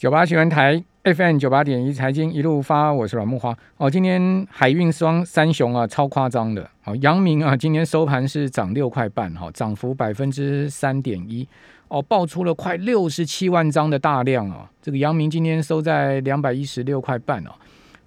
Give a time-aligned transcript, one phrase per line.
[0.00, 3.54] 九八新闻台 FM 九八点一财经一路发，我是阮木花。
[3.76, 6.66] 哦，今天海运双三雄啊，超夸张的。
[6.84, 11.46] 哦，阳明啊，今天收盘是涨六块半，哈，涨幅百分之三点一。
[11.88, 14.66] 哦，爆出了快六十七万张的大量哦。
[14.80, 17.50] 这个阳明今天收在两百一十六块半哦。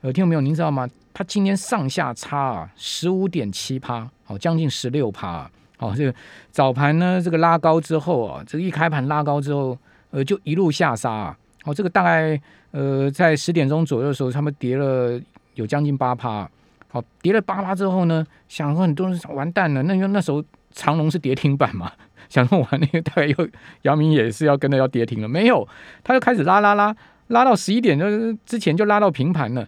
[0.01, 0.41] 呃，听到没有？
[0.41, 0.89] 您知道吗？
[1.13, 5.47] 它今天上下差啊，十五点七趴，哦，将近十六趴。
[5.77, 6.15] 哦，这个
[6.49, 9.77] 早盘呢，这个拉高之后啊，这个一开盘拉高之后，
[10.09, 11.37] 呃，就一路下杀啊。
[11.63, 12.39] 哦，这个大概
[12.71, 15.19] 呃在十点钟左右的时候，他们跌了
[15.55, 16.49] 有将近八趴。
[16.89, 21.91] 好，跌了八趴之后呢，想说很多人想完蛋了，那因为那时候长隆是跌停板嘛，
[22.29, 23.35] 想说完那个大概又
[23.81, 25.67] 姚明也是要跟着要跌停了，没有，
[26.03, 26.95] 他就开始拉拉拉，
[27.27, 28.05] 拉到十一点就
[28.45, 29.67] 之前就拉到平盘了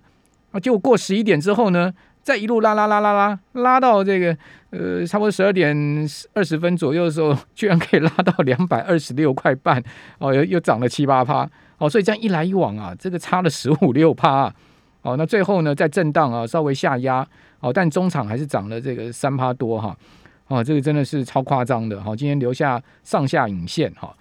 [0.52, 1.92] 啊，结果过十一点之后呢，
[2.26, 4.36] 再一路拉拉拉拉拉拉到这个
[4.72, 5.78] 呃差不多十二点
[6.34, 9.82] 二十分左右的时候，居然可以拉到两百二十六块半
[10.18, 11.48] 哦，又又涨了七八趴。
[11.78, 14.52] 哦，所以这样一来一往啊，这个差了十五六趴，
[15.04, 17.24] 哦，那最后呢，在震荡啊，稍微下压，
[17.60, 19.96] 哦，但中场还是涨了这个三趴多哈，
[20.48, 24.12] 哦，这个真的是超夸张的，哈，今天留下上下影线哈。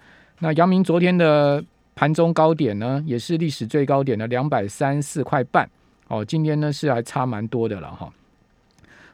[0.41, 1.63] 那阳明昨天的
[1.95, 5.67] 盘中高点呢，也是历史最高点的两百三四块半，
[6.07, 8.11] 哦，今天呢是还差蛮多的了哈。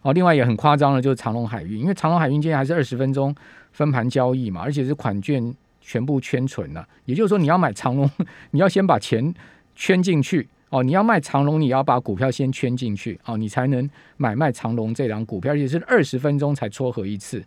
[0.02, 3.36] 哦，另外也很夸张的，就是长隆海运，因为长隆海运今天还是二十分钟
[3.72, 5.54] 分盘交易嘛，而且是款券。
[5.84, 8.08] 全部圈存了，也就是说，你要买长龙，
[8.52, 9.34] 你要先把钱
[9.76, 10.84] 圈进去哦。
[10.84, 17.44] 你要卖长龙，你要把股票先圈进去哦，你才能买卖长龙这张股票，而且是二十分钟才撮合一次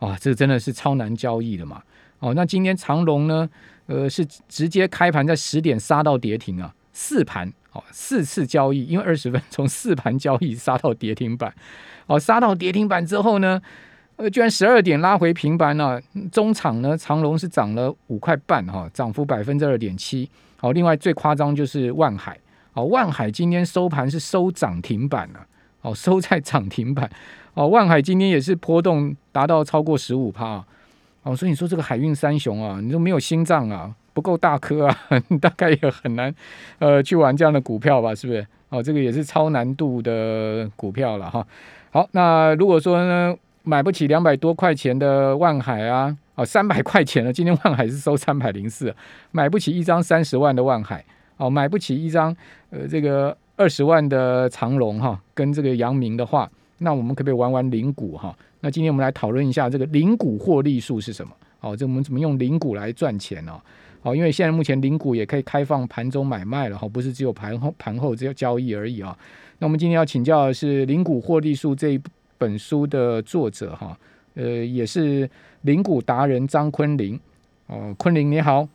[0.00, 1.80] 啊，这真的是超难交易的嘛。
[2.18, 3.48] 哦，那今天长龙呢，
[3.86, 11.54] 呃，是直接开盘在十点杀到跌停啊，四盘哦，四次交易，因为二十分钟四盘交易杀到跌停板，
[12.06, 13.60] 哦，杀到跌停板之后呢？
[14.16, 16.02] 呃，居然十二点拉回平板了。
[16.32, 20.28] 中场呢，长隆是涨了五块半哈，涨幅百分之二点七。
[20.56, 22.36] 好，另外最夸张就是万海，
[22.72, 25.46] 哦，万海今天收盘是收涨停板了，
[25.82, 27.08] 哦，收在涨停板。
[27.54, 30.64] 哦，万海今天也是波动达到超过十五趴。
[31.22, 34.98] 哦，所以你说这个海运三雄啊，你都没有心脏啊，不够大颗啊，
[35.40, 36.34] 大概也很难
[36.80, 38.12] 呃去玩这样的股票吧？
[38.12, 38.44] 是不是？
[38.70, 41.46] 哦，这个也是超难度的股票了哈。
[41.90, 43.36] 好，那如果说呢？
[43.64, 47.30] 买不起两百多块钱的万海啊，哦，三百块钱了。
[47.30, 48.94] 今天万海是收三百零四，
[49.30, 51.04] 买不起一张三十万的万海，
[51.36, 52.34] 哦，买不起一张
[52.70, 58.34] 呃这个二十万的长隆哈，跟这个阳明的话，那我们可不可以玩玩零股哈？
[58.60, 61.32] 那今天我们来讨论一下这个零股获利数是什么？
[61.60, 63.60] 哦，这我们怎么用零股来赚钱呢？
[64.14, 69.16] 因为现在目前零股也可以开放盘中买卖了哈，不是只有盘后盘后只有交易而已啊。
[69.58, 72.00] 那我们今天要请教的是零股获利数这一。
[72.40, 73.98] 本书的作者哈，
[74.34, 75.28] 呃，也是
[75.62, 77.18] 零股达人张坤林
[77.66, 78.68] 哦，坤林你好，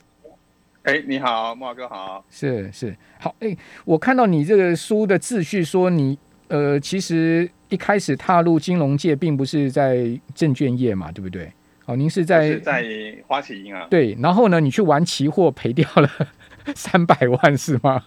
[0.82, 3.56] 哎，你好，莫哥好，是是好，哎，
[3.86, 6.20] 我看到你这个书的秩序说你
[6.50, 11.50] 呃，其实一开始踏入金融界并不是在证券业嘛，对不对？
[11.86, 12.86] 哦，您是在在
[13.28, 16.10] 花旗银行对，然后呢，你去玩期货赔掉了
[16.76, 18.04] 三百万是吗？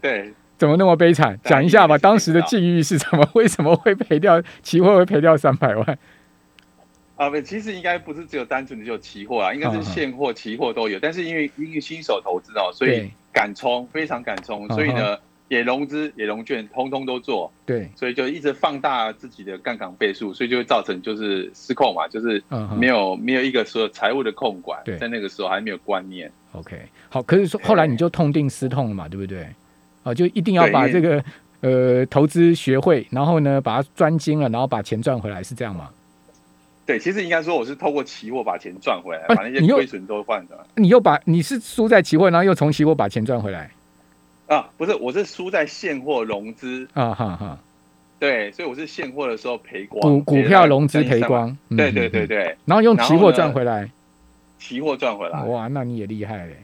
[0.00, 0.32] 对。
[0.56, 1.36] 怎么那么悲惨？
[1.42, 3.28] 讲一下吧，当时的境遇是什么？
[3.34, 5.98] 为什么会赔掉期货会赔掉三百万？
[7.16, 10.98] 啊，不，其实应该不是只有单纯的就期货啊，应该是现货、期货都有。
[11.00, 15.18] 但是因为因为新手投资哦，所以敢冲，非常敢冲，所以呢
[15.48, 17.52] 也融资也融券，通通都做。
[17.66, 22.42] 对，所以就一直放大自己的杠杆倍数，所以就会造成就是失控嘛，就是
[22.78, 26.30] 没有没有一个说财务的控管，在那个时候还没有观念。
[26.52, 29.46] OK，好，可是说后来你就痛定思痛了嘛，对不对？
[30.02, 31.24] 啊，就一定要把这个
[31.60, 35.90] 呃投资学会，然后呢把它专精了，然后把钱赚回来，是这样吗？
[36.86, 40.66] 对，其实应该说我是透过期货把钱赚回来，把那些亏损都换的。
[40.76, 43.70] 你又把你是输在期货，然后又从期货把钱赚回来？
[44.46, 47.58] 啊，不是，我是输在现货融资啊哈哈。
[48.18, 51.56] 对，所以我是现货的时候赔光，股股票融资赔光。
[51.76, 53.90] 对对对对，然后用期货赚回来，
[54.58, 55.42] 期货赚回来。
[55.44, 56.56] 哇，那你也厉害嘞。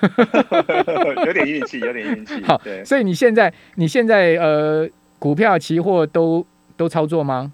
[1.26, 2.42] 有点运气，有点运气。
[2.46, 4.88] 好，所以你现在你现在呃，
[5.18, 6.44] 股票、期货都
[6.76, 7.52] 都操作吗？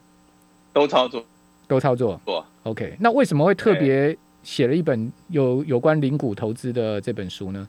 [0.72, 1.24] 都操作，
[1.66, 2.20] 都操作。
[2.24, 2.96] 不，OK。
[3.00, 7.66] 那为什么会特别写了一本有有关零股投资的这本书呢？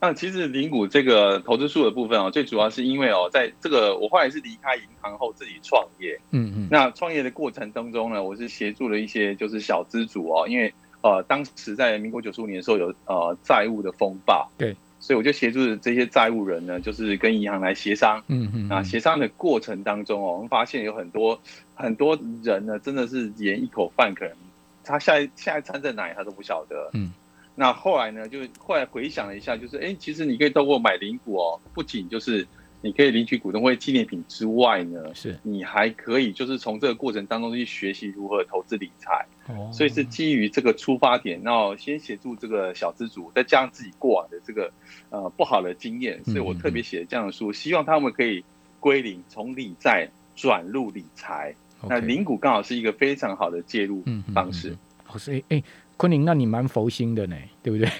[0.00, 6.68] 那其实零股这个投资数的部分哦，最主要是因为哦，在这个我后来是离开银行后自己创业，嗯嗯。
[6.70, 10.72] 那创业的过程当中呢，我是协助了一些就是小资主哦，因为。
[11.00, 21.40] 呃，当时在民国九十五年的时候有呃债务的风暴，对，所以我就协助这些债务人呢，就是跟银行来协商，嗯嗯，啊，协商的过程当中哦，我们发现有很多
[21.76, 24.34] 很多人呢，真的是连一口饭可能
[24.82, 27.12] 他下一下一餐在哪里他都不晓得，嗯，
[27.60, 32.46] 那后来呢，就后来回想了一下，就是哎，其实你可以透过买零股哦，不仅就是
[32.82, 39.26] 你可以领取股东会纪念品之外呢，是你还可以就是从这个过程当中去学习如何投资理财。
[39.48, 44.70] 哦，所以是基于这个出发点，然后先协助这个小资主，再加上自己过往的这个
[45.10, 48.44] 呃不好的经验，所以我特别写了这样的书，希望他们可以
[48.78, 51.52] 归零，从理财转入理财。
[51.88, 54.76] 那零股刚好是一个非常好的介入方式。
[55.08, 55.60] 哦，所以哎。
[55.98, 57.90] 昆凌，那你蛮佛心的呢，对不对？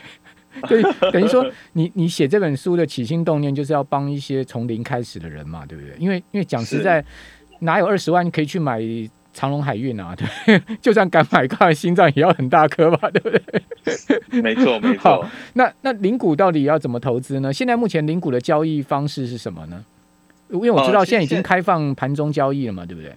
[0.66, 5.94] 对，等于说你你写这本书的起心动念就是要帮一些从零开始的人嘛，对不对？
[5.98, 7.04] 因为因为讲实在，
[7.60, 8.80] 哪有二十万可以去买
[9.32, 10.16] 长隆海运啊？
[10.18, 14.42] 对，就算敢买，看心脏也要很大颗吧，对不对？
[14.42, 15.24] 没错，没错。
[15.52, 17.52] 那那零股到底要怎么投资呢？
[17.52, 19.84] 现在目前零股的交易方式是什么呢？
[20.50, 23.12] 因为我知道现在已经开放盘中交易了嘛，对不对？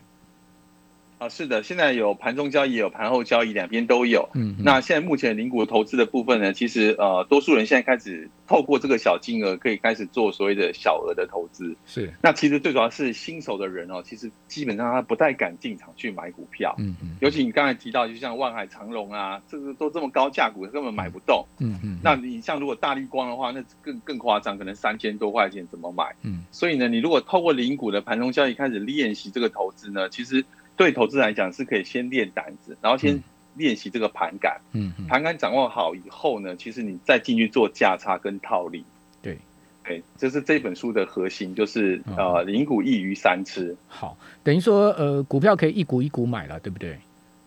[1.21, 4.27] 啊，是的，现在有盘中交易，有盘后交易，两边都有。
[4.33, 11.75] 嗯，那现在目前零股投资的部分呢，其实呃，多数人现在开始透过这个小金额，可以开始做所谓的小额的投资。
[11.85, 16.73] 是，那其实最主要是新手的人哦，其实基本上他不太敢进场去买股票。
[16.79, 17.15] 嗯嗯。
[17.21, 21.45] 尤其你刚才提到，就像万海长隆啊，这个都这么高价股，根本买不动。
[21.59, 21.99] 嗯嗯。
[22.03, 26.15] 那你像如果大力光的话，那更更夸张，可能三千多块钱怎么买？
[26.23, 26.43] 嗯。
[26.49, 30.43] 所以呢，你如果透过零股的盘中交易开始练习这个投资呢，其实。
[30.77, 33.21] 对投资来讲是可以先练胆子，然后先
[33.55, 34.59] 练习这个盘感。
[34.73, 38.83] 嗯，盘感掌握好以后呢，其实你再进去做价差跟套利。
[39.21, 39.37] 对，
[39.83, 43.75] 对，这是这本书的核心，就是呃，零股一鱼三吃。
[43.87, 46.97] 好，等于说呃，股票可以一股一股买了，对不对？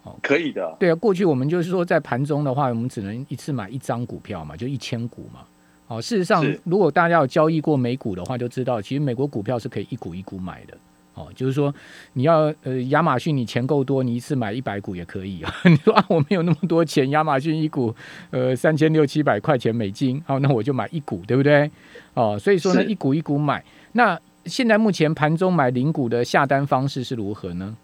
[0.05, 0.77] 哦，可以的。
[0.79, 5.41] 对啊，过去我们就是说在盘中的话，我们只能一次买一张股票嘛，就一千股嘛。
[5.87, 10.77] 哦，事实上，如果大家有交易过美股的话，就知道其实美国股票是可以一股一股买的。
[11.14, 11.72] 哦，就是说
[12.14, 15.55] 你要呃亚马逊你钱够多，你一次买一百股也可以啊。
[15.64, 17.94] 你说啊我没有那么多钱，亚马逊一股
[18.31, 21.70] 呃三千六七百块钱美金，好那我就买一股，对不对？
[22.14, 23.64] 哦，所以说呢一股一股买。
[23.93, 27.76] 那现在目前盘中买零股的下单方式是如何呢？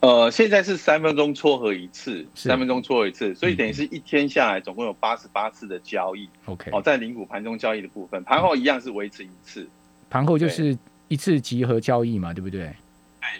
[0.00, 6.28] 呃，现在是三分钟撮合一次，三分钟撮合一次，所以等于是一天下来总共有八十八次的交易。
[6.44, 9.66] OK，哦，在零股盘中交易的部分，盘后一样是维持一次，
[10.10, 10.76] 盘后就是。
[11.10, 12.72] 一次集合交易嘛，对不对？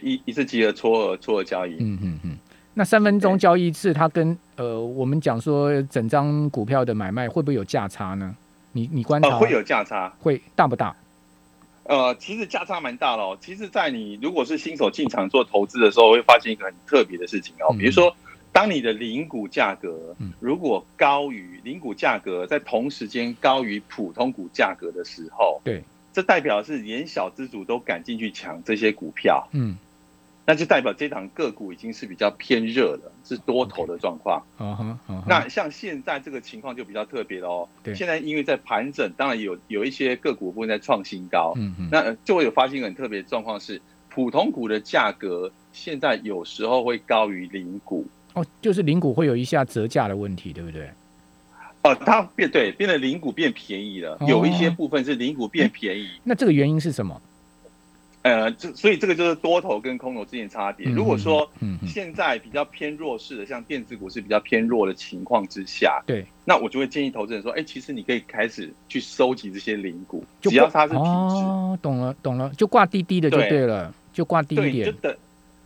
[0.02, 1.76] 一一次集合撮合撮合交易。
[1.78, 2.36] 嗯嗯嗯。
[2.74, 8.34] 那三分钟交易一次，它跟呃我们讲说整张股票的买卖会不会有价差呢？
[8.72, 10.94] 你你观察会有价差，会大不大？
[11.84, 13.38] 呃，其实价差蛮大哦。
[13.40, 17.74] 其实，在你如果是新手进场做投资的时候，会发现一个很特别的事情哦。
[17.78, 18.14] 比如说，
[18.52, 25.82] 当你的零股价格如果高于零股价格在同时间高于普通股价格的时候，对。
[26.12, 29.76] 这代表是连小资主都敢进去抢这些股票，嗯，
[30.44, 34.42] 那就代表这档个股已经是比较偏热了，是多头的状况。
[35.26, 37.68] 那像现在这个情况就比较特别了哦。
[37.82, 48.04] 对，现在因为在盘整，当然有有一些个股部分在创新高，嗯嗯，那就会有发现很特别的状况是，普通股的价格现在有时候会高于零股。
[48.34, 50.90] 哦，就是零股会有一下折价的问题，对不对？
[51.82, 56.08] 哦，它变对，变得零股变便宜了，有一些部分是零股变便宜。
[56.24, 57.20] 那这个原因是什么？
[58.22, 60.86] 呃，这所以这个就是多头跟空头之间差别。
[60.90, 61.50] 如果说
[61.86, 71.08] 现在比较偏弱势的，像电子股是比较偏弱的情况之下，对，那我就会建议投资人说，哎，其实你可以开始去收集这些零股，只要它是平值。
[71.08, 75.16] 哦，懂了，懂了，就挂滴滴的就对了，就挂低一点，就等，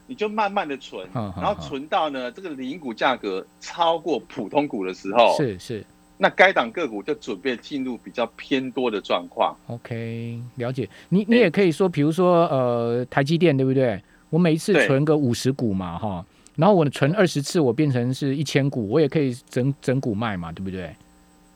[0.07, 5.85] 你就慢慢的存，然后存到呢这个零股价格超过普通股的时候，是是。
[6.25, 9.55] 那该档个股就准备进入比较偏多的状况。
[9.67, 10.89] OK，了解。
[11.11, 14.03] 你你也可以说，比如说呃，台积电对不对？
[14.31, 16.25] 我每一次存个五十股嘛，哈，
[16.57, 20.97] 然后我存二十次，我变成是一千股，我也可以整整股卖嘛，对不对？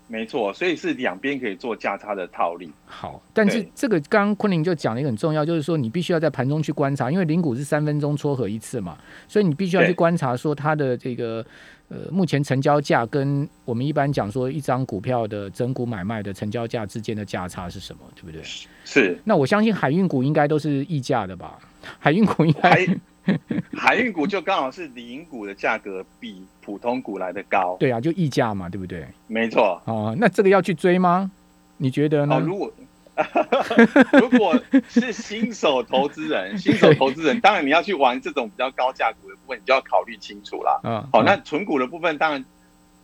[0.06, 2.70] 没错，所以是两边可以做价差的套利。
[2.84, 11.42] 好，但是这个刚刚昆凌就讲了一个很重要，就是说你必须要在盘中去观察，因为零股是三分钟撮合一次嘛，所以你必须要去观察说它的这个。
[11.88, 18.42] 呃，目前成交价跟我们一般讲说一张股票的整股买卖的成交价之间的价差是什么，对不对？
[18.84, 19.18] 是。
[19.24, 21.58] 那我相信海运股应该都是溢价的吧？
[21.98, 22.86] 海运股应该，
[23.74, 27.76] 海运股就刚好是零股的价格比普通股来的高。
[27.80, 29.06] 对啊，就溢价嘛，对不对？
[29.26, 29.80] 没错。
[29.86, 31.30] 哦，那这个要去追吗？
[31.78, 32.38] 你觉得呢？
[32.40, 32.70] 如果
[34.20, 40.80] 如果是新手投资人，新手投资人，当然你要去玩这种比较高价股的部分，你就要考虑清楚啦。
[40.84, 42.44] 嗯，好，那纯股的部分，当然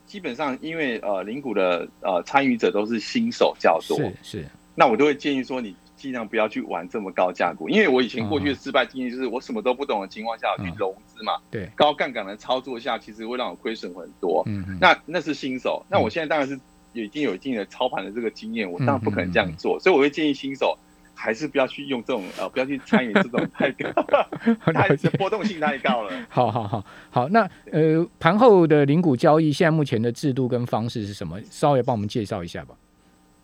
[0.05, 4.45] 基本上因为呃零股的呃参与者都是新手较多，是是。
[4.75, 14.43] 那我都会建议说，你尽量不要去玩这么高价股，因为我以前过去的失败经验就是我什么都不懂的情况下去融资嘛，对，高杠杆的操作下，其实会让我亏损很多。
[14.47, 16.59] 嗯，那那是新手，那我现在当然是
[17.03, 20.77] 已经有一定的操盘的这个经验，我当然不可能这样做，所以我会建议新手。
[21.17, 23.89] 还是不要去用这种呃，不要去参与这种太高，
[24.73, 26.11] 太波动性太高了。
[26.27, 31.39] 好好好好，那呃盘后的零股交易，现在目前的制度跟方式是什么？
[31.49, 32.75] 稍微帮我们介绍一下吧。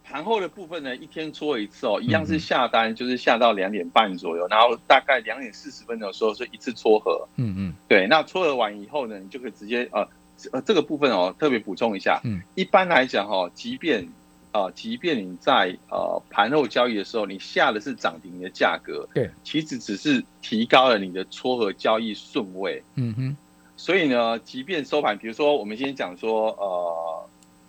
[0.03, 7.25] 盘后的部分呢，一天搓一次哦，一样是下单，就是下到两点半左右，然后大概两点四十分的时候是一次撮合。
[7.37, 10.05] 嗯嗯，对，那撮合完以后呢，你就可以直接呃
[10.51, 14.07] 呃这个部分哦，特别补充一下，嗯，一般来讲哈，即便
[14.51, 23.37] 啊，即便你在呃盘后交易的时候，你下的是涨停的价格，对，其实只是提高了你的撮合交易顺位，嗯哼。
[23.77, 26.51] 所以呢，即便收盘，比如说我们先讲说，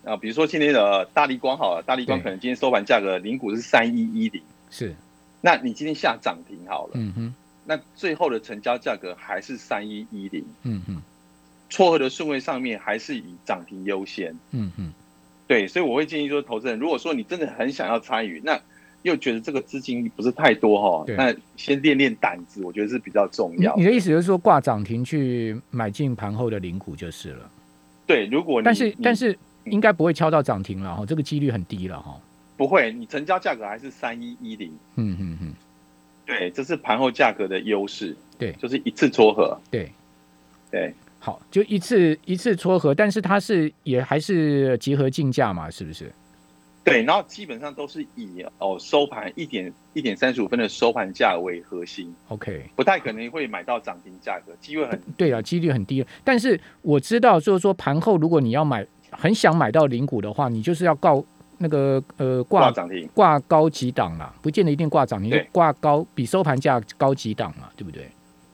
[0.04, 4.94] 呃，啊，比如说今天的大力光好了，大力光可能今天收盘价格零股是三一一零，是，
[5.40, 11.02] 那你今天下涨停好了，嗯哼，那最后的成交价格还是三一一零，嗯哼，
[11.72, 14.92] 撮合的顺位上面还是以涨停优先，嗯嗯。
[15.46, 18.60] 对，所以我会建议说，投资人如果说你真的很想要参与，那
[19.00, 23.74] 又觉得这个资金不是太多哈，那先练练胆子，我觉得是比较重要。
[23.76, 27.50] 你的意思就是说，挂涨停去买进盘后的零股就是了。
[28.06, 32.20] 对，如果但是但是应该不会敲到涨停了哈，这个几率很低了哈。
[32.58, 34.70] 不会，你成交价格还是三一一零。
[34.96, 35.54] 嗯嗯嗯。
[36.26, 38.14] 对，这是盘后价格的优势。
[38.38, 39.58] 对，就是一次撮合。
[39.70, 39.90] 对，
[40.70, 40.94] 对。
[41.24, 46.12] 好，就一次一次撮合，但是它是也还是集合竞价嘛，是不是？
[46.82, 52.12] 对，然后基本上都是以哦收盘一点一点三十五分的收盘价为核心。
[52.26, 56.04] OK，不太可能会买到涨停价格，机会很对啊，几率很低。
[56.24, 61.24] 但是我知道，就是说盘后如果你要买，很想买到零股的话，你就是要告
[61.58, 68.08] 那个呃挂涨停挂高几档啦，不见得一定挂涨停，挂高比收盘价高几档嘛，对不对？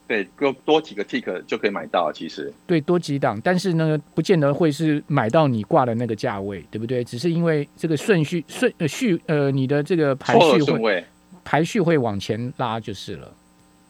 [0.08, 7.04] 对，多多几个 tick 就可以买到，其实对多几档，但是呢，不见得会是买到你挂的那个价位，对不对？
[7.04, 11.04] 只是因为这个顺序顺呃序呃，你的这个排序会
[11.44, 13.30] 排序会往前拉就是了。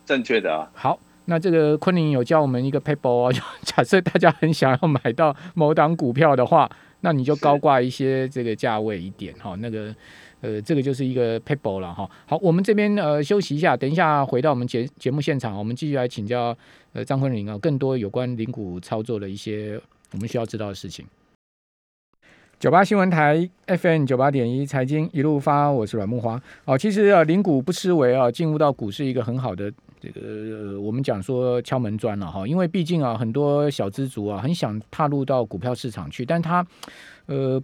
[0.04, 0.68] 正确的啊。
[0.74, 6.68] 好，那这个昆凌有教我们一个 paper 哦，就 假设大家很想要买到某档股票的话，
[7.02, 9.94] 那你就高挂一些这个价位一点哈，那个。
[10.40, 12.08] 呃，这个就是一个 paper 了哈。
[12.26, 16.56] 好，我们这边呃休息一下，等一下回到我们节节目现场，我们继续来请教
[16.92, 19.80] 呃张坤林啊，更多有关零股操作的一些
[20.12, 21.04] 我们需要知道的事情。
[22.60, 26.40] 九八新闻台 FM 九八点一财经一路发，我是阮木花。
[26.64, 32.46] 哦，其实啊，零股不失为啊，进入到股市一个很好的这个我们讲说敲门砖了哈。
[32.46, 36.64] 因为毕竟啊，很多小资族啊，很想踏入到股票市场去，但他
[37.26, 37.60] 呃。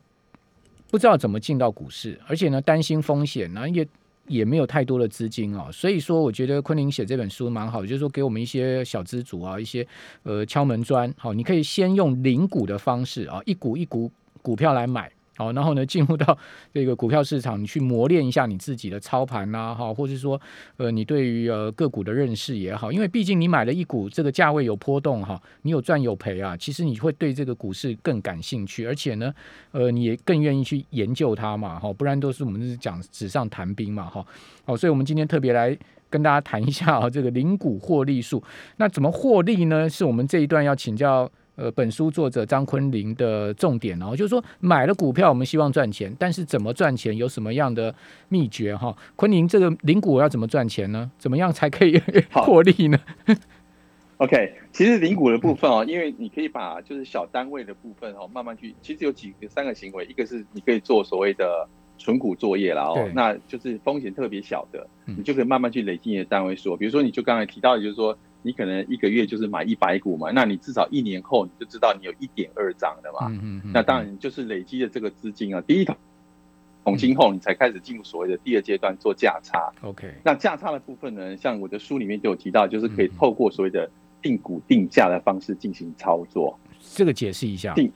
[0.94, 3.84] 不知道怎么进到股市，而且呢担心风险呢，也
[4.28, 9.84] 也没有太多的资金哦，所以说我觉得昆凌写这本书蛮好，就是说给我们一些小资主啊，一些
[10.22, 14.08] 呃敲门砖，好，你可以先用零股的方式啊，一股一股
[14.40, 15.10] 股票来买。
[15.36, 16.36] 好，然后呢，进入到
[16.72, 20.40] 这个股票市场，你去磨练一下你自己的操盘呐，哈，或者说，
[20.76, 29.34] 呃，你对于呃个股的认识也好，因为毕竟你买了一股，这个价位有波动哈，你有赚有赔啊，其实你会对这个股市更感兴趣，而且呢，
[29.72, 34.24] 呃，你也更愿意去研究它嘛，哈，不然都是我们是讲纸上谈兵嘛，哈，
[34.64, 35.76] 好，所以我们今天特别来
[36.08, 38.40] 跟大家谈一下啊，这个零股获利数，
[38.76, 39.90] 那怎么获利呢？
[39.90, 41.28] 是我们这一段要请教。
[41.56, 47.94] 呃，本书作者张坤林的重点哦，就是说买了股票，我们希望赚钱，但是怎么赚钱，有什么样的
[48.28, 48.92] 秘诀哈？
[49.14, 51.08] 坤林这个零股要怎么赚钱呢？
[51.16, 51.96] 怎么样才可以
[52.34, 52.98] 获利呢
[54.16, 61.68] ？OK，其实零股的部分哦，因为你可以把就是小单位的部分哦，慢慢去，其实有几个三个行为，一个是你可以做所谓的
[61.98, 68.18] 存股作业啦哦，那就是风险特别小的，你就可以慢慢去累积你的单位数，比如说你就刚才提到的，就是说。
[68.44, 73.26] 你可能一个月就是买一百股嘛，那你至少一年后你就知道你有一点二张的嘛。
[73.30, 75.96] 嗯嗯那当然就是累积的这个资金啊，第一桶
[76.84, 79.72] 桶金后，你才开始进入所谓的第二阶段做价差。
[79.80, 80.12] OK。
[80.22, 86.58] 那价差的部分呢，像我的书里面就有提到，就是可以透过所谓的定股定价的方式进行操作。
[86.92, 87.72] 这个解释一下。
[87.72, 87.90] 定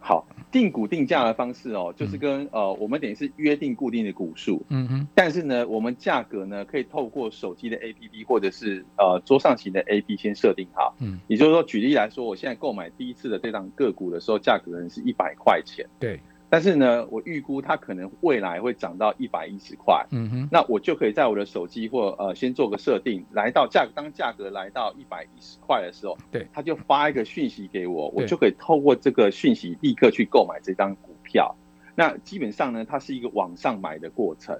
[0.00, 0.26] 好。
[0.50, 16.18] 定股定价的方式哦，就是跟呃，我们等于是约定固定的股数，嗯哼，但是呢，我们价格呢可以透过手机的 APP 或者是呃桌上型的 APP 先设定好，嗯，也就是说，举例来说，我现在购买第一次的这档个股的时候，价格可能是一百块钱，对。
[16.50, 31.54] 但是呢，我预估它可能未来会涨到一百一十块，嗯哼，那我就可以在我的手机或呃先做个设定，来到价当价格来到一百一十块的时候，对，他就发一个讯息给我，我就可以透过这个讯息立刻去购买这张股票。
[31.94, 34.58] 那基本上呢，它是一个网上买的过程。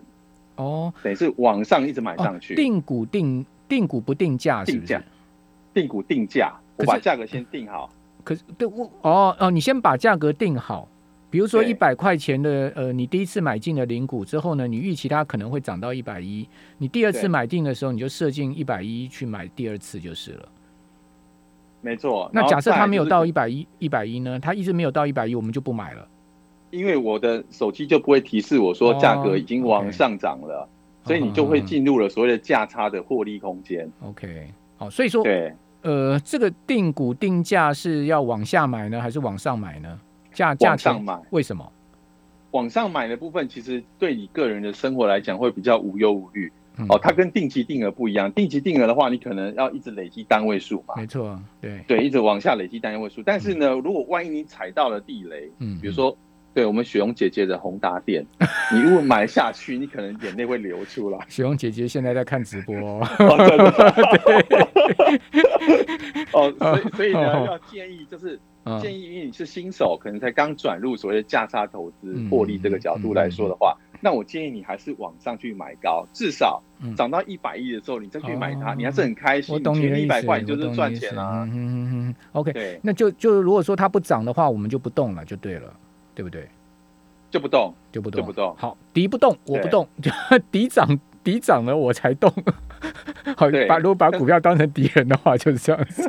[0.57, 2.55] 哦，等于是往上一直买上去。
[2.55, 5.03] 定股定定股不定价，定价，
[5.73, 7.89] 定股定价，我把价格先定好。
[8.25, 10.87] 可是对我哦哦，你先把价格定好。
[11.31, 20.49] 比如说一百块钱的呃，你第一次买进了零股之后呢，你预期它可能会涨到一百一，你第二次买进的时候，你就设进一百一去买第二次就是了。
[21.81, 22.31] 没错。
[22.33, 24.41] 那假设它没有到一百一一百一呢？
[24.41, 26.09] 它一直没有到一百一，我们就不买了。
[26.71, 30.69] 因为我的手机就不会提示我说价格已经往上涨了，
[31.05, 33.91] 所以你就会进入了所谓的价差的获利空间。
[34.01, 40.01] OK，好，所以说对，呃，这个定股定价是要往下买呢，还是往上买呢？
[40.39, 41.19] 价价上买？
[41.31, 41.73] 为什么？
[42.53, 46.51] 网上买的部分其实对你个人的生活来讲会比较无忧无虑
[46.89, 46.97] 哦。
[47.03, 50.95] 它跟定期定额不一样，定期定额的话，你可能要一直累积单位数嘛。
[50.97, 53.21] 没错，对对，一直往下累积单位数。
[53.25, 56.17] 但是呢，如果万一你踩到了地雷，嗯，比如说。
[56.55, 58.27] 对我们雪蓉姐姐的宏达店，
[58.73, 61.19] 你如果买下去，你可能眼泪会流出来。
[61.29, 62.75] 雪蓉姐姐现在在看直播，
[66.33, 68.39] 哦，所以所以呢，要建议就是
[68.81, 76.63] 建议，因为你是新手，可能才刚转入所谓的价差投资获利这个角度来说的话，那我建议你还是往上去买高，至少
[76.97, 79.55] 涨到一百亿的时候，你再去买它，你还是很开心。
[79.55, 81.45] 我懂你的意思，一百块你就是赚钱啊。
[81.45, 85.73] 嗯嗯嗯，OK，对，那就就如果说它不涨的话，我们就不动了，就对了。
[86.15, 86.49] 对不对？
[87.31, 88.53] 就不动，就不动，就不动。
[88.59, 90.11] 好，敌不动，我不动，就
[90.51, 92.29] 敌涨，敌涨了我才动。
[93.37, 96.03] 好，把如果把股票当成敌人的话，就是这样子。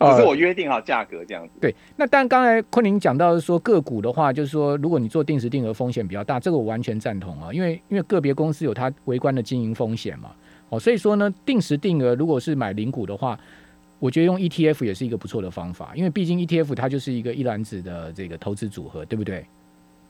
[0.00, 1.52] 只是我约定好价格这样子。
[1.60, 10.30] 对，那但刚才昆凌讲到说个股的话，就是说如果你做定时定额风险比较大，这个我完全赞同啊，因为因为个别公司有它微观的经营风险嘛。
[10.68, 13.38] 哦，所以说呢，定时定额如果是买零股的话。
[14.02, 19.44] 我觉得用 ETF 也是一个不错的方法，因为毕竟 ETF 它就是一个一篮子的这个投资组合，对不对？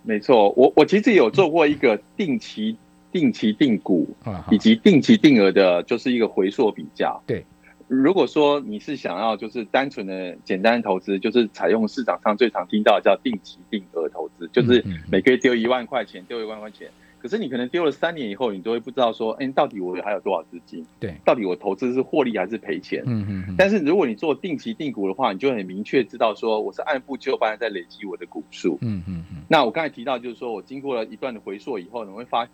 [0.05, 2.77] 没错，我我其实有做过一个定期
[3.13, 4.09] 定期定股
[4.51, 7.23] 以及定期定额的，就是一个回溯比较。
[7.27, 7.45] 对，
[7.89, 16.89] 如果说你是想要就是单纯的简单投资，就是采用市场上最常听到叫定期定额投资，就是每个月丢一万块钱，丢一万块钱。
[17.23, 20.87] 可是你可能丢了三年以后，你都会不知道说，哎，到底我还有多少资金？
[20.99, 23.03] 对，到底我投资是获利还是赔钱？
[23.05, 23.55] 嗯嗯嗯。
[23.59, 28.79] 但是如果你做定期定股的话，你就很明确知道说，我是按部就班在累积我的股数。
[28.81, 29.43] 嗯嗯嗯。
[29.49, 32.49] 那我刚才提到就是说我经过了一段的回溯以后，你会发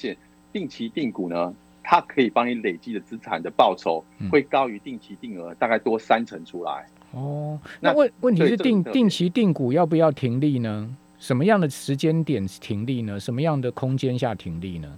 [0.00, 0.16] 现
[0.52, 6.86] 定期定股呢，它可以帮你累积的资产的报酬会高于定期定额，大概多三成出来。
[7.12, 10.88] 哦，那问问题是定定期定股要不要停利呢？
[11.18, 13.20] 什么样的时间点停利呢？
[13.20, 14.88] 什么样的空间下停利呢？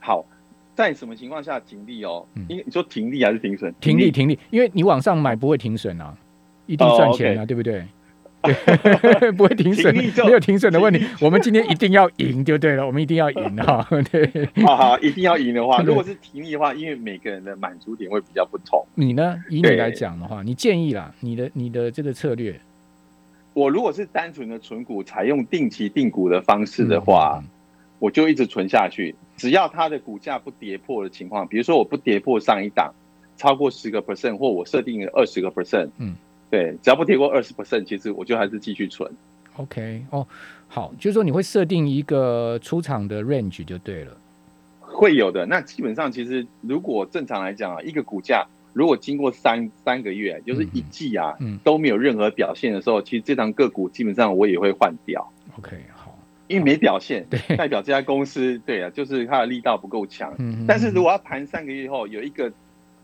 [0.00, 0.24] 好，
[0.74, 2.26] 在什么情况下停利哦？
[2.48, 3.72] 因为你说停利还是停损？
[3.80, 6.14] 停利，停利，因为你往上买不会停损啊，
[6.66, 7.84] 一定赚钱啊，对不对？
[8.42, 11.04] 对，不会停损，没有停损的问题。
[11.20, 13.86] 我们今天一定要赢就对了，我们一定要赢哈。
[14.10, 18.84] 对，好好，一定要赢的话，如果是停利的话，因为每个人的满足点会比较不同。
[18.94, 19.36] 你呢？
[19.48, 22.58] 以你来讲的话，你建议啦，你的你的这个策略。
[23.54, 27.44] 我如果是单纯的存股，采用定期定股的方式的话，
[27.98, 29.14] 我就一直存下去。
[29.36, 32.94] 只要它的股价不跌破的情况，比如说我不跌破上一档
[33.36, 36.14] 超过十个 percent，或我设定二十个 percent，嗯，
[36.52, 39.10] 对，只要不跌过二十 percent，其实我就还是继续存。
[39.56, 40.26] OK，哦，
[40.68, 44.14] 好，就是说你会设定一个出场的 range 就对了。
[44.80, 45.46] 会有的。
[45.46, 48.46] 那基本上其实如果正常来讲啊，一个股价。
[48.74, 55.30] 如果经过三三个月，就是一季啊，都没有任何表现的时候，其实这张个股基本上我也会换掉。
[55.58, 60.34] OK，好，因为没表现，对，代表这家公司对啊，就是它的力道不够强。
[60.38, 62.50] 嗯，但是如果要盘三个月后有一个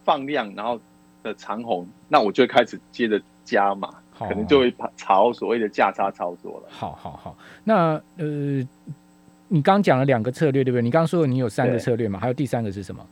[0.05, 0.81] 放量，然后
[1.23, 6.69] 的长红，那我就会开始接着加码，可能就会朝所谓的价差操作了。
[6.69, 8.67] 好好好，那呃，
[9.49, 10.83] 你刚讲了两个策略，对不对？
[10.83, 12.19] 你刚刚说你有三个策略嘛？
[12.19, 13.05] 还有第三个是什么？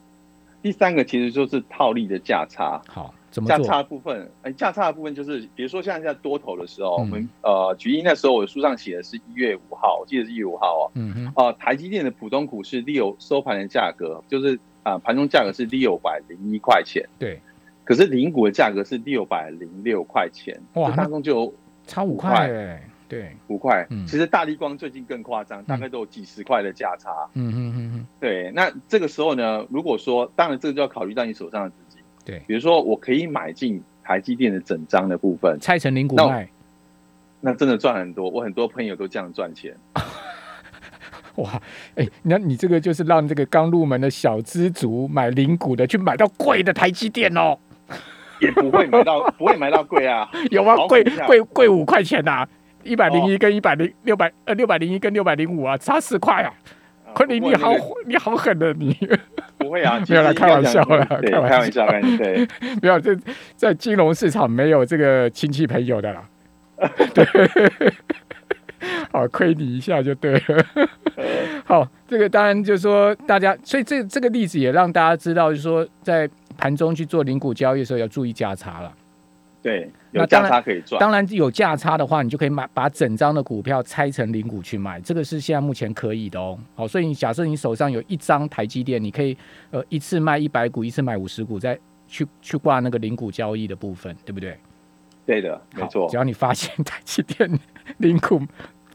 [0.63, 2.83] 第三个其实就是套利的价差。
[2.89, 4.29] 好，怎么价差部分？
[4.43, 10.91] 哎，价差的部分就是，比如说像在多头的时候，我们呃，举例那时候我书上写的是一月五号，我记得是一月五号哦。
[10.95, 11.33] 嗯哼。
[11.37, 17.09] 呃，台积电的普通股是六收盘的价格，就是啊，盘中价格是六百零一块钱。
[17.19, 17.41] 对。
[17.87, 20.61] 可是零股的价格是六百零六块钱。
[20.75, 21.55] 哇，当中就
[21.87, 22.83] 差五块哎。
[23.09, 23.87] 对，五块。
[23.91, 27.11] 嗯，其实大力光最近更夸张，大概都有几十块的价差。
[27.35, 28.07] 嗯嗯嗯嗯。
[28.19, 32.03] 对，那这个时候呢，如果说，当然这个就要考虑到你手上的资金。
[32.25, 36.49] 对，比如说我可以买进台积电的整张的部分，拆成零股卖，
[37.41, 38.29] 那真的赚很多。
[38.29, 39.73] 我很多朋友都这样赚钱。
[41.37, 41.63] 哇，
[41.95, 47.57] 哎，那你这个就是让这个刚入门的小资族买零股的，去买到贵的台积电哦。
[48.41, 50.29] 也不会买到， 不会买到贵啊。
[50.51, 52.47] 有啊，贵贵贵五块钱呐。
[52.83, 56.55] 一百零一跟一百零六百呃六百零一跟六百零五啊，差四块啊！
[57.15, 57.73] 昆凌，你好，
[58.07, 58.97] 你好狠的你。
[59.59, 61.85] 不会啊， 没有来开玩笑了，开玩笑，
[62.17, 62.47] 对，
[62.81, 63.17] 没有这
[63.57, 66.23] 在金融市场没有这个亲戚朋友的啦。
[67.13, 67.27] 对，
[69.11, 70.41] 好亏你一下就对了。
[71.65, 76.29] 好，这个当然就是说大家，所以这这个例子也让大家知道，就是说在
[76.67, 78.93] 盘中去做零股交易的时候要注意价差了。
[79.63, 80.99] 对，有价差可以赚。
[80.99, 86.59] 当然有价差的话，你就可以买把整张的股票拆成零股去卖，这个是现在目前可以的哦。
[86.75, 89.37] 好，所以你假设你手上有一张台积电，你可以
[89.71, 94.59] 呃一次卖一百股，一次买五十股，再去去挂那个零股交易的部分，对不对？
[95.25, 96.09] 对的，没错。
[96.09, 97.49] 只要你发现台积电
[97.99, 98.43] 零股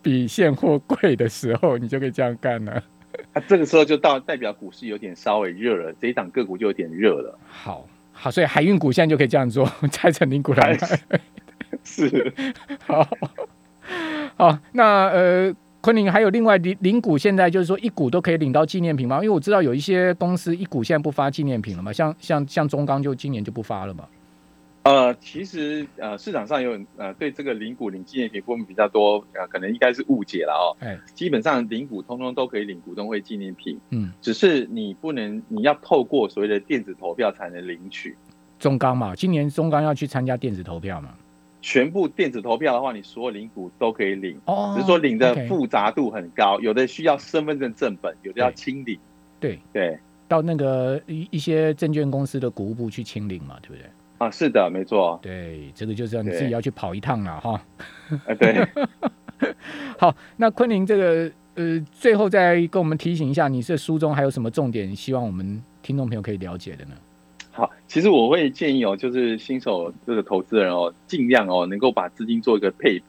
[0.01, 2.83] 比现货贵的时候，你就可以这样干了。
[3.33, 7.37] 那这个时候就到代表股市有点稍微热了，这一档个股就有点热了。
[7.47, 7.87] 好。
[8.13, 11.19] 好，所以海运股现在就可以这样做， 拆成零股来买。
[11.83, 12.31] 是，
[12.85, 13.07] 好，
[14.35, 19.15] 好，那呃，昆凌还有另外零零股，现在就是说一股都可以领到纪念品吗？
[19.15, 24.05] 因为我知道有一些公司一股现在不发纪念品了嘛，像像像中钢就今年就不发了嘛。
[24.83, 30.65] 呃，其实呃，市场上有呃对这个零股领纪念品部分比较多，呃，可能应该是误解了哦。
[30.79, 38.15] 哎，基本上零股通通都可以领股东会纪念品，嗯，只是你不能，你要透过所谓的电子投票才能领取。
[38.57, 41.13] 中钢嘛，今年中钢要去参加电子投票嘛？
[41.61, 48.99] 全部电子投票的话，你所有领股都可以领，哦，只是说领的复杂度很高，有的需要身份证正本，有的要清理。
[49.39, 49.95] 对对，
[50.27, 53.85] 到那个一一些证券公司的股务部去清领嘛，对不对？
[54.21, 55.19] 啊，是的，没错。
[55.19, 57.59] 对，这个就是要你自己要去跑一趟了哈。
[58.27, 58.67] 啊，对。
[59.97, 66.91] 好，那昆凌这个呃，最后再跟我们提醒一下，你这书中还有什么重点，希望我们听众朋友可以了解的呢？
[67.51, 73.03] 好，其实我会建议哦，就是新手这个投资人哦，尽量哦，能够把资金做一个配比。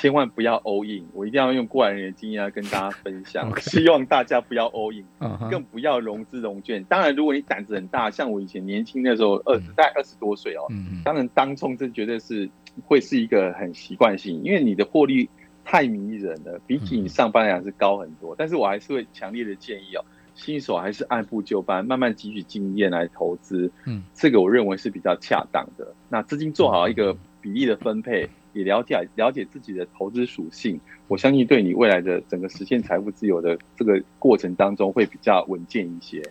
[0.00, 3.52] 千万不要 all in，我一定要用过来人的经验来跟大家分享。
[3.60, 5.04] 希望大家不要 all in，
[5.50, 6.84] 更不要融资融券。
[6.84, 10.62] 当然，如果你胆子很大，像我以前年轻的时候，二十在二十多岁哦，
[11.04, 12.48] 当然当冲这绝对是
[12.86, 15.28] 会是一个很习惯性，因为你的获利
[15.64, 18.36] 太迷人了，比起你上班来讲是高很多。
[18.38, 20.04] 但是我还是会强烈的建议哦，
[20.36, 23.68] 新手还是按部就班，慢慢汲取经验来投资。
[23.84, 25.92] 嗯，这个我认为是比较恰当的。
[26.08, 28.30] 那资金做好一个比例的分配。
[28.52, 36.22] 也了解了解自己的投资属性，我相信对你未来的整个实现财富自由的这个过程当中会比较稳健一些。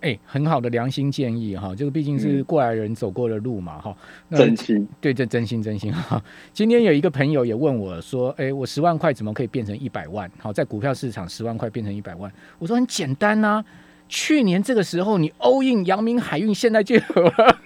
[0.00, 3.96] 哎，很好的良心建议哈，这个毕竟是过来人走过的路嘛哈。
[4.30, 6.22] 真心对，这真心真心哈。
[6.52, 10.30] 今天有一个朋友也问我说：“哎，我十万块怎么可以变成一百万？
[10.38, 13.64] 好，在股票市场十万块变成一百万？”我说很简单呐，
[14.08, 17.58] 去年这个时候你 all in 阳明海运，现在就有了。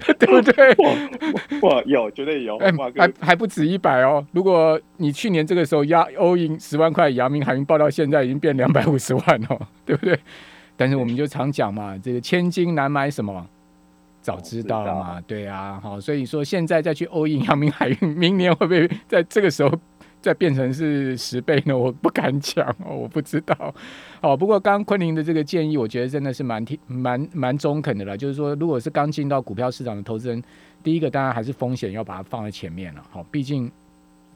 [0.18, 0.74] 对不对？
[1.62, 2.58] 哇，有绝对有，
[2.96, 4.24] 还还不止一百哦。
[4.32, 10.18] 如果你去年这个时候压欧银十万块，阳明海运报到现在已经变两百五十万哦， 对不对？
[10.76, 13.46] 但是我们就常讲嘛，这个千金难买什么？
[14.20, 19.72] 早知道嘛，对啊，好，所以说现在再去欧银阳明海运，明年会不会在这个时候？
[20.22, 21.76] 再变成是十倍呢？
[21.76, 23.74] 我不敢讲哦，我不知道。
[24.22, 28.16] 哦，不过刚刚昆凌的这个建议，我觉得真的是蛮挺、蛮蛮中肯的了。
[28.16, 30.42] 就是说，如果是刚进到股票市场的投资人，
[30.82, 33.02] 第一个当然还是风险要把它放在前面了。
[33.10, 33.70] 好，毕竟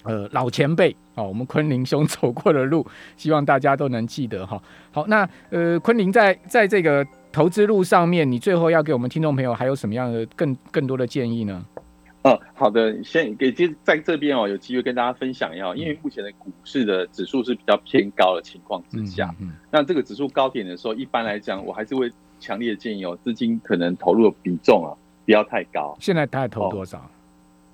[0.02, 2.84] 呃老前辈哦，我们昆凌兄走过的路，
[3.16, 4.60] 希望大家都能记得哈。
[4.90, 11.64] 好，那呃昆凌在在这个投资路上面，你最后要给我们听众朋友还有什么样的更更多的建议呢？
[12.26, 22.10] 哦，好的，先给就在这边哦，有机会跟大家分享一下，因为目前的股市的指数是比较偏高的情况之下，嗯那这个指数高点的时候，一般来讲，我还是会
[22.40, 24.90] 强烈的建议哦，资金可能投入的比重啊，
[25.24, 25.96] 不要太高。
[26.00, 27.08] 现在大概投多少？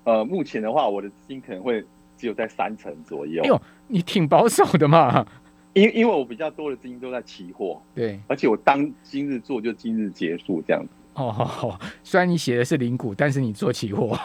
[0.05, 1.83] 呃，目前的话，我的资金可能会
[2.19, 3.43] 只有在三成左右。
[3.45, 5.27] 哎呦，你挺保守的嘛，
[5.73, 10.91] 因因为我比较多的资金都在期货，对，而且我当今日做就今日结束这样子。
[11.15, 14.19] 哦，好好，虽然你写的是零股，但是你做期货。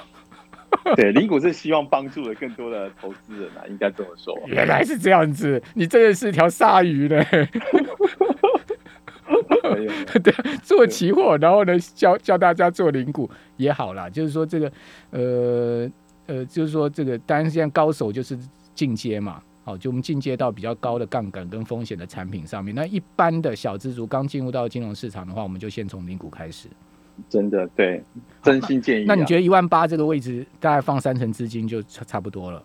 [0.95, 4.37] 对，零股是希望帮助了更多的投资人啊，应该这么说。
[4.47, 7.23] 原来是这样子，你真的是条鲨鱼呢。
[10.23, 14.09] 对，做期货，然后呢，教教大家做零股也好啦。
[14.09, 14.71] 就是说这个，
[15.11, 15.89] 呃
[16.25, 18.37] 呃，就是说这个，当然现在高手就是
[18.73, 22.73] 进阶嘛，好，就我们进阶到比较高的杠杆跟风险的产品上面。
[22.73, 26.69] 那一般的小资族刚进入到金融市场的话，我们就先从零股开始。
[27.29, 28.03] 真的对，
[28.43, 29.05] 真心建议。
[29.05, 32.63] 那你觉得一万八这个位置大概放三成资金就差差不多了？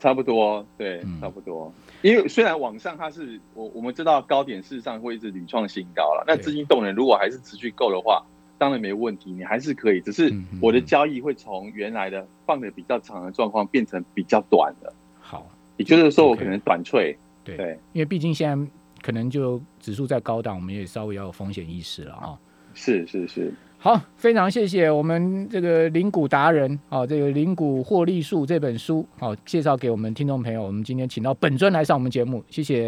[0.00, 1.72] 差不多，对，差不多。
[2.02, 8.24] 因为虽然网上它是我我们知道高点事实上会一直屡创新高了，那资金动能如果还是持续够的话，
[8.58, 10.00] 当然没问题，你还是可以。
[10.00, 14.92] 只是我的交易会从原来的放的比较长的状况变成比较短的。
[15.18, 15.44] 好，
[15.76, 17.16] 也就是说我可能短脆。
[17.42, 18.70] 对，因为毕竟现在
[19.02, 22.38] 可能就指数在高档，我们也稍微要有风险意识了啊。
[22.74, 30.60] 是是是，好，非常谢谢我们这个灵股达人啊，这个灵股获利术这本书好介绍给我们听众朋友。
[30.60, 32.76] 我们今天请到本尊来上我们节目，谢谢。